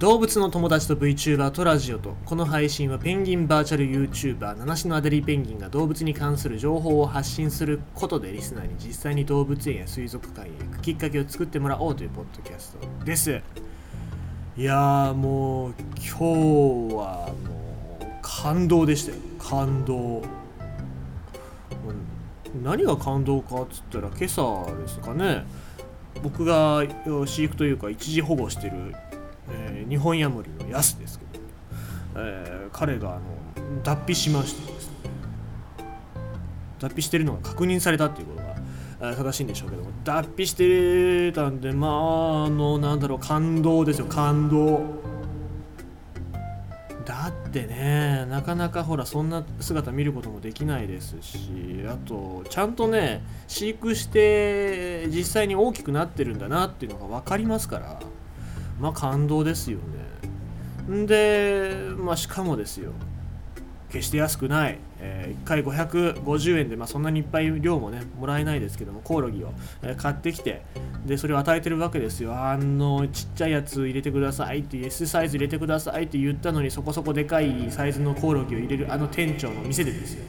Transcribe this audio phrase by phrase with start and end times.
[0.00, 2.16] 動物の友達と VTuber とラジオと。
[2.24, 13.42] この配信はペンギンバーチャル YouTuber 七種のアデリーペンギンが動物に関する情報を発信することでリスナーに実際に動物園や水族館へ行くきっかけを作ってもらおうというポッドキャストです。
[14.56, 19.18] いやーもう今日はもう感動でしたよ。
[19.38, 20.22] 感動。
[22.62, 25.44] 何が感動かっつったら今朝ですかね。
[26.22, 26.86] 僕が
[27.26, 28.94] 飼育というか一時保護してる、
[29.90, 31.44] 日本ヤモリのヤスですけど、
[32.16, 34.94] えー、彼があの脱皮しましてですね
[36.78, 38.34] 脱皮してるのが確認されたっていうこ
[39.00, 45.10] とが正しいんでしょうけども脱皮してたんでまああのなんだろう感動ですよ感動。
[47.04, 58.00] だってねなかなかほらそんな姿見ることもできないですしあとちゃんとね飼育して実際に大きくなってるんだなっていうのが分かりますから。
[58.80, 60.94] まあ感動ですよね。
[60.94, 62.92] んで、まあ、しかもですよ。
[63.90, 70.62] 決して安くない、えー、1回550円で、まあ、そんなにいっぱい量もねもらえないですけどもコオロギを、え、買ってきて
[71.04, 72.34] でそれを与えてるわけですよ。
[72.34, 80.24] あのちっちゃいやつ入れてくださいって S サイズ入れてくださいって言ったのにそこそこでかいサイズのコオロギを入れるあの店長の店でですよ、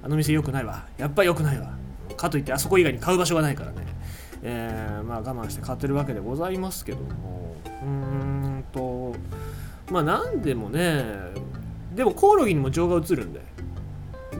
[0.00, 0.86] うん、あの店良くないわ。
[0.98, 1.78] やっぱり良くないわ。
[2.16, 3.86] かといってあそこ以外に買う場所がないからね。
[4.42, 7.56] えー、まあ、我慢して買ってるわけでございますけども。
[7.82, 9.14] うーんと
[9.90, 11.04] まあ何でもね
[11.94, 13.40] でもコオロギにも情が移るんで。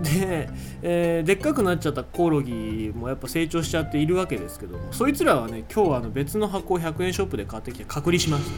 [0.03, 0.49] で、
[0.83, 4.93] えー、でっかくなっちゃったコオロギもやっぱ成長しちゃっているわけですけども。
[4.93, 8.51] そいつらはね今日はあの別の箱を100円ショップで買ってきて隔離しました。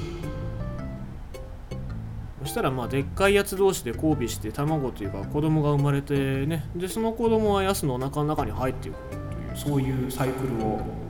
[2.43, 6.65] そしたらまあでっかいやつ同士で交尾して卵というか子供が生まれてね。
[6.75, 9.19] でその子供はヤスのお腹の中に入っていくとい
[9.55, 11.10] うそういうサイクルを。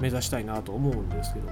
[0.00, 1.50] 目指したいなと思うんですけど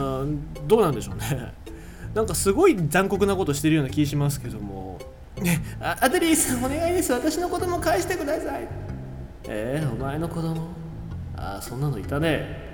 [0.00, 1.52] も、うん、どうなんでしょうね。
[2.14, 4.98] なんかすごい残酷なことしてるような気しますけども。
[5.40, 7.12] ねあアデリーさんお願いです。
[7.12, 8.68] 私の子供返してください。
[9.46, 10.68] えー、お前の子供。
[11.36, 12.68] ああそんなのいたね。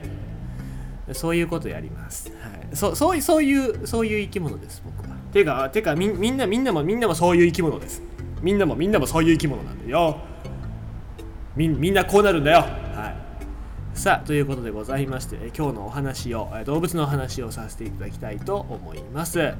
[1.12, 5.16] そういうことやります、はい、そそうそういうそういう生き物です僕は。
[5.32, 8.02] てかてかみみんなみんなもみんなもそういう生き物です。
[8.40, 10.16] みんなもみんなもそういう生き物なんだよ。
[11.56, 12.64] みみんなこうなるんだよ。
[13.94, 19.54] さあということでございまして今日のお話を動物のお話をさせていただきたいと思います。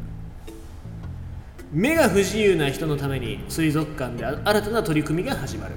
[1.73, 5.75] 目が不自由な人のために水族館で新たな取り組みが始まる。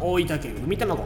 [0.00, 1.04] 大分県海卵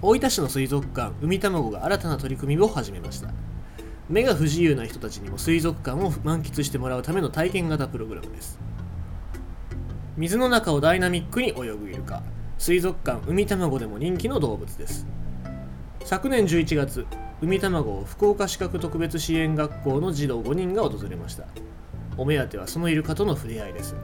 [0.00, 3.28] 大分市の水族館海卵が新たな取り組みを始めました。
[4.08, 8.58] 目が不自由な人たちにも水族館を満喫してもらうための体験型プログラムです。
[10.16, 12.22] 水の中をダイナミックに泳ぐイルカ。
[12.58, 15.06] 水族館海卵でも人気の動物です。
[16.04, 17.06] 昨年11月
[17.42, 21.44] 海卵を福岡資格特別支援学校の児童5人が訪れました。
[22.16, 23.94] お目当てはそのイルカとの触れ合いです。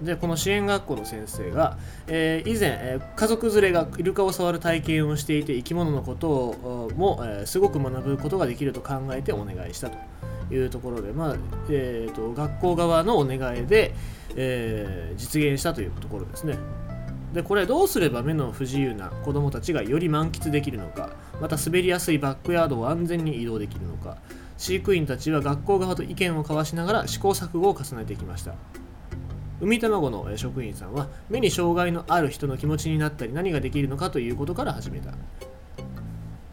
[0.00, 9.98] でこの支援学校の先生が、えー、以前、えー、家族連れがイルカを触る体験をしていて生き物のことをも、えー、すごく学ぶことができると考えてお願いしたと。
[10.50, 11.36] いうところで、まあ
[11.70, 13.94] えーと、学校側のお願いで、
[14.36, 16.58] え実現したというところですね。
[17.32, 21.10] でこれどうすれば目の不自由な子どもたちがより満喫できるのか。
[21.40, 24.18] また滑りやすいバックヤードを安全に移動できるのか。
[24.58, 28.54] 飼育員たちは学校側と意見を交わしながら試行錯誤を重ねてきました。
[29.60, 35.12] 海卵の職員さんは目に障害のある人の気持ちになったり何ができるのかということから始めた。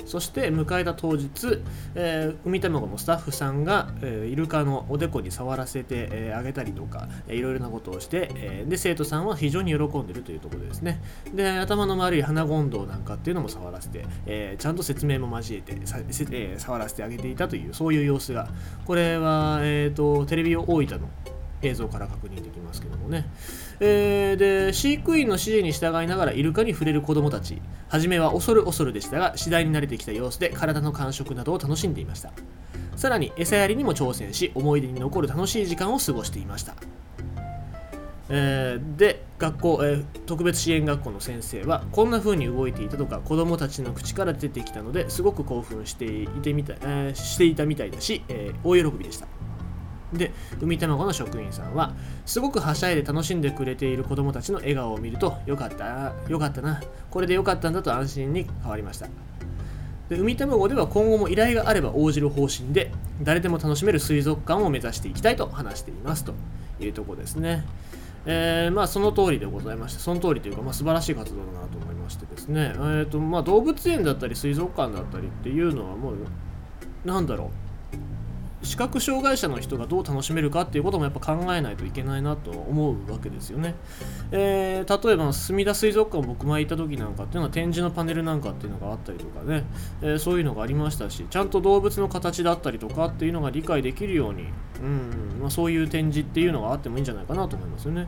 [0.09, 1.61] そして迎えた当日、
[1.93, 10.99] えー、海卵のスタッフさんが、えー、イルカのおでこに触らせて、えー、あげたりとか、えー、いろいろなことをして、えー、で生徒さんは非常に喜んでるというところですね。
[11.31, 18.49] で頭の丸い鼻ゴンドウなんかっていうのも触らせて、えー、ちゃんと説明も交えてさ、えー、触らせてあげていたというそういう様子が。
[18.85, 21.09] これは、えーと、テレビ大分の
[21.61, 23.25] 映像から確認できますけどもね、
[23.79, 27.61] えー、で飼育員の指示に従いながらイルカに触れる子どもたち。
[27.89, 32.31] 初めは恐る恐るでしたが次第に慣れてきた様子で体の感触などを楽しんでいました。
[32.95, 36.75] さらに餌やりにも挑戦し思い出に残る楽しい時間を過ごしていました。
[38.31, 49.27] えー、で学校、えー、特別支援学校の先生はこんな風に動いていたとか子どもたちの口から出てきたのですごく興奮していてみた、えー、していたみたいだし、え大喜びでした。
[50.13, 51.93] で海卵の職員さんは
[52.25, 59.07] すごくはしゃいで楽しんでくれている子どもたちの笑顔を見るとよかったよかったなこれでよかったんだと安心に変わりました。
[60.09, 62.91] で海卵では今後も依頼があれば応じる方針で
[63.21, 66.33] 誰でも楽しめる水族館を目指していきたいと話していますと
[66.79, 67.63] いうとこですね。
[68.25, 76.15] えー、まあその通りでございましてその通りというか、まあ、素晴らしい活動だなと思いましてですね、えーとまあ、動物園だったり水族館だったりっていうのはもう
[77.05, 77.68] なんだろう。
[78.61, 83.75] 視覚障害者の人がどう楽しめるかっていうこともやっぱ考えないといけないなと思うわけですよね。
[84.31, 89.63] えー、例えば、すみだ水族館僕前行った時なんかっていうのは展示のパネルなんかっていうのがあったりとかね、
[90.01, 94.43] えー、そういうのがありましたし、ちゃんと動物の形だったりとかっていうのが理解できるように、
[94.81, 98.07] うんまあ、そういう展示っていうのがあってもいいんじゃないかなと思いますよね。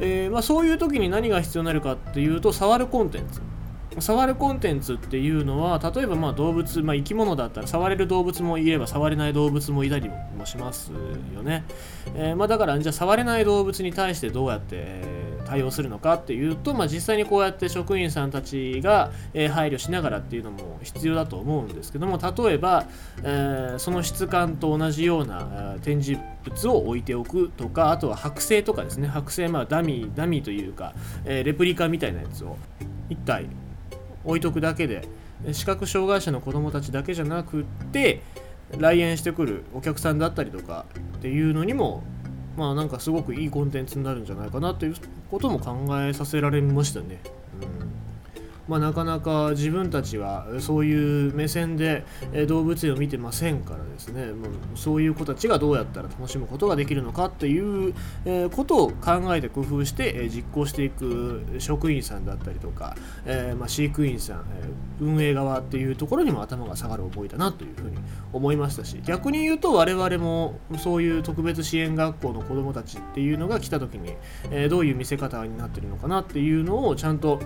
[0.00, 3.40] えー、まあ、そういう時に何が必要になるかっていうと、触るコンテンツ。
[4.00, 10.92] 触るコンテンツっていうのは例えばまあ動物、まあ、生き物だったら触れる動物もいれば触れない動物もいたりもします
[11.34, 11.64] よね、
[12.14, 15.02] えー、まあ、だからじゃあ触れない動物に対してどうやって
[15.48, 22.86] 対応するのかっていうと、まあ、実際にこうやって職員さんたちが、え配慮しながらっていうのも必要だと思うんですけども例えば、
[23.22, 29.08] えー、その質感と同じような展示物を置いておくとかあとは剥製とかですね。
[29.08, 32.56] 剥製まあダミーダミーというか、えー、レプリカみたいなやつを
[33.08, 33.46] 1体
[34.28, 35.08] 置いとくだけで
[35.52, 38.20] 視覚障害者の子どもたちだけじゃなくって
[38.76, 40.84] 来園してくるお客さんだったりとか
[41.16, 42.02] っていうのにも
[42.56, 44.96] まあなんかすごくいいコンテンツになるんじゃないかなという
[45.30, 47.20] ことも考えさせられましたね。
[47.62, 47.97] うん
[48.68, 52.04] まあ、なかなか自分たちはそういう目線で
[52.46, 57.94] 動物園を見てませんからですね、まあ、そういう子たちがどうやったら楽しむことができるのかっていう
[58.50, 64.44] ことを考えて工夫して実行していく職員さんだったりとか、えまあ、飼育員さん
[65.00, 67.96] 運営側っていうところにも頭が下がる思いだなというふうに
[68.32, 74.16] 思いましたし逆に言うと我々もそういう特別支援学校の子どもたちっていうのが来た時に
[74.68, 77.38] どういう見せ方になってるのかなっていうのをちゃんと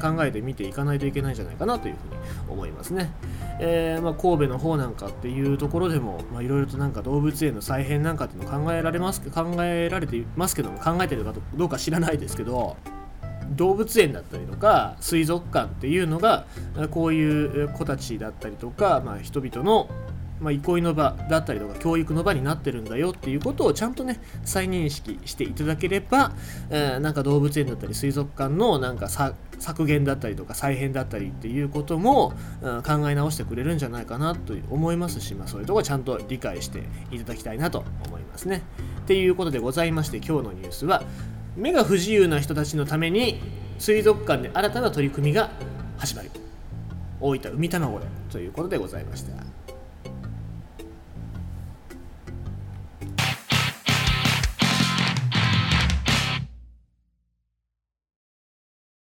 [0.00, 3.10] 考えてみていかないといけないんじゃないかなというふうに思いますね。
[3.58, 12.76] えー、まあ、神戸の方なんかっていうところでもいろいろとなんか動物園の再編なんかっていうの考えられます考えられていますけども考えてるかどうか知らないですけど
[13.50, 16.46] 動物園だったりとか水族館っていうのが
[16.90, 19.88] こういう子たちだったりとか、まあ、人々の
[20.40, 26.32] まあ、憩いの場だったりとか教育の場になってるんだよっていうことをちゃんとね再認識していただければ、
[26.70, 32.32] えー、なんか動物園だったり水族館のなんか削減だったりとか再編だったりっていうことも、
[32.62, 38.62] うん、考え直してくれるんじゃないかなと思いますし、まあ、そういうとこちゃんと理解していただきたいなと思いますね。
[39.02, 41.02] っていうことでございまして今日のニュースは
[41.56, 43.40] 目が不自由な人たちのために
[43.78, 45.50] 水族館で新たな取り組みが
[45.98, 46.30] 始まる
[47.20, 49.59] 大分海卵でということでございました。